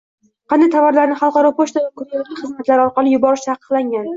[0.53, 4.09] Qanday tovarlarni xalqaro pochta va kurerlik jo’natmalari orqali yuborish taqiqlangan?